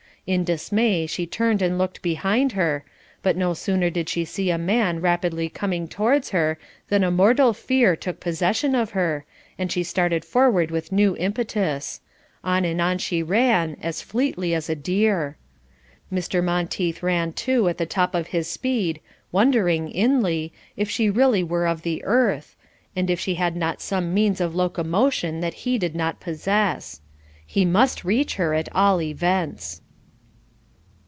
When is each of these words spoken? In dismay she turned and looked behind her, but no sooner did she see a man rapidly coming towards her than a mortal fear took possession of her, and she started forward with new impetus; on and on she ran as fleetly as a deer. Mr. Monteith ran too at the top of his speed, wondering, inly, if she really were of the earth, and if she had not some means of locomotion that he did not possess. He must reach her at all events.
In 0.27 0.43
dismay 0.43 1.07
she 1.07 1.25
turned 1.25 1.63
and 1.63 1.79
looked 1.79 2.03
behind 2.03 2.51
her, 2.51 2.85
but 3.23 3.35
no 3.35 3.55
sooner 3.55 3.89
did 3.89 4.07
she 4.07 4.23
see 4.23 4.51
a 4.51 4.57
man 4.57 5.01
rapidly 5.01 5.49
coming 5.49 5.87
towards 5.87 6.29
her 6.29 6.59
than 6.89 7.03
a 7.03 7.09
mortal 7.09 7.53
fear 7.53 7.95
took 7.95 8.19
possession 8.19 8.75
of 8.75 8.91
her, 8.91 9.25
and 9.57 9.71
she 9.71 9.81
started 9.81 10.23
forward 10.23 10.69
with 10.69 10.91
new 10.91 11.17
impetus; 11.17 12.01
on 12.43 12.65
and 12.65 12.79
on 12.79 12.99
she 12.99 13.23
ran 13.23 13.75
as 13.81 14.03
fleetly 14.03 14.53
as 14.53 14.69
a 14.69 14.75
deer. 14.75 15.37
Mr. 16.13 16.43
Monteith 16.43 17.01
ran 17.01 17.33
too 17.33 17.67
at 17.67 17.79
the 17.79 17.87
top 17.87 18.13
of 18.13 18.27
his 18.27 18.47
speed, 18.47 19.01
wondering, 19.31 19.89
inly, 19.89 20.53
if 20.77 20.87
she 20.87 21.09
really 21.09 21.41
were 21.43 21.65
of 21.65 21.81
the 21.81 22.01
earth, 22.05 22.55
and 22.95 23.09
if 23.09 23.19
she 23.19 23.35
had 23.35 23.55
not 23.55 23.81
some 23.81 24.13
means 24.13 24.39
of 24.39 24.53
locomotion 24.53 25.39
that 25.39 25.55
he 25.65 25.79
did 25.79 25.95
not 25.95 26.19
possess. 26.19 27.01
He 27.43 27.65
must 27.65 28.05
reach 28.05 28.35
her 28.35 28.53
at 28.53 28.69
all 28.75 29.01
events. 29.01 29.81